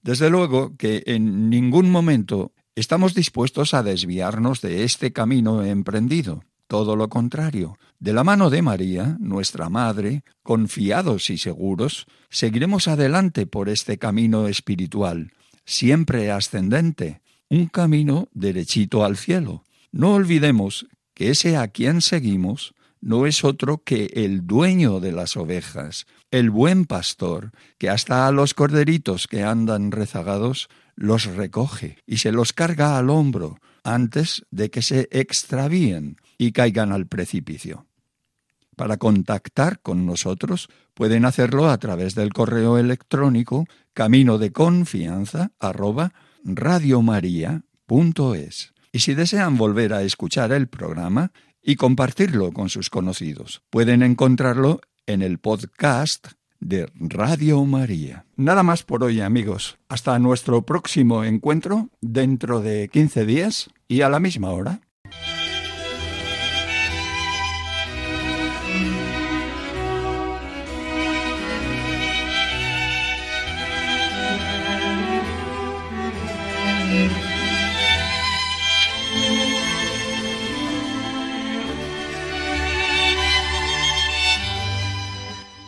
Desde 0.00 0.30
luego 0.30 0.76
que 0.76 1.02
en 1.06 1.50
ningún 1.50 1.90
momento 1.90 2.52
estamos 2.76 3.14
dispuestos 3.14 3.74
a 3.74 3.82
desviarnos 3.82 4.60
de 4.60 4.84
este 4.84 5.12
camino 5.12 5.64
emprendido. 5.64 6.44
Todo 6.68 6.94
lo 6.94 7.08
contrario, 7.08 7.76
de 7.98 8.12
la 8.12 8.22
mano 8.22 8.48
de 8.48 8.62
María, 8.62 9.16
nuestra 9.18 9.70
Madre, 9.70 10.22
confiados 10.44 11.30
y 11.30 11.36
seguros, 11.36 12.06
seguiremos 12.28 12.86
adelante 12.86 13.44
por 13.44 13.68
este 13.68 13.98
camino 13.98 14.46
espiritual, 14.46 15.32
siempre 15.64 16.30
ascendente, 16.30 17.22
un 17.48 17.66
camino 17.66 18.28
derechito 18.32 19.04
al 19.04 19.16
cielo 19.16 19.64
no 19.92 20.14
olvidemos 20.14 20.86
que 21.14 21.30
ese 21.30 21.56
a 21.56 21.68
quien 21.68 22.00
seguimos 22.00 22.74
no 23.00 23.26
es 23.26 23.44
otro 23.44 23.82
que 23.82 24.10
el 24.14 24.46
dueño 24.46 25.00
de 25.00 25.12
las 25.12 25.36
ovejas, 25.36 26.06
el 26.30 26.50
buen 26.50 26.84
pastor, 26.84 27.50
que 27.78 27.88
hasta 27.88 28.26
a 28.26 28.32
los 28.32 28.54
corderitos 28.54 29.26
que 29.26 29.42
andan 29.42 29.90
rezagados 29.90 30.68
los 30.96 31.24
recoge 31.24 31.96
y 32.06 32.18
se 32.18 32.30
los 32.30 32.52
carga 32.52 32.98
al 32.98 33.08
hombro 33.08 33.58
antes 33.84 34.44
de 34.50 34.70
que 34.70 34.82
se 34.82 35.08
extravíen 35.10 36.16
y 36.36 36.52
caigan 36.52 36.92
al 36.92 37.06
precipicio. 37.06 37.86
Para 38.76 38.98
contactar 38.98 39.80
con 39.80 40.06
nosotros 40.06 40.68
pueden 40.94 41.24
hacerlo 41.24 41.70
a 41.70 41.78
través 41.78 42.14
del 42.14 42.32
correo 42.32 42.78
electrónico 42.78 43.66
camino 43.94 44.38
de 44.38 44.52
confianza 44.52 45.52
y 48.92 49.00
si 49.00 49.14
desean 49.14 49.56
volver 49.56 49.92
a 49.92 50.02
escuchar 50.02 50.52
el 50.52 50.68
programa 50.68 51.32
y 51.62 51.76
compartirlo 51.76 52.52
con 52.52 52.68
sus 52.68 52.90
conocidos, 52.90 53.62
pueden 53.70 54.02
encontrarlo 54.02 54.80
en 55.06 55.22
el 55.22 55.38
podcast 55.38 56.28
de 56.60 56.90
Radio 56.94 57.64
María. 57.64 58.26
Nada 58.36 58.62
más 58.62 58.82
por 58.82 59.02
hoy 59.02 59.20
amigos. 59.20 59.78
Hasta 59.88 60.18
nuestro 60.18 60.62
próximo 60.62 61.24
encuentro 61.24 61.88
dentro 62.00 62.60
de 62.60 62.88
15 62.88 63.24
días 63.24 63.70
y 63.88 64.02
a 64.02 64.08
la 64.08 64.20
misma 64.20 64.50
hora. 64.50 64.80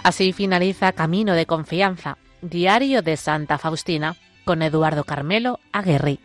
Así 0.03 0.33
finaliza 0.33 0.93
Camino 0.93 1.35
de 1.35 1.47
Confianza, 1.47 2.19
Diario 2.41 3.03
de 3.03 3.17
Santa 3.17 3.57
Faustina, 3.57 4.17
con 4.45 4.63
Eduardo 4.63 5.05
Carmelo 5.05 5.61
Aguerri. 5.71 6.19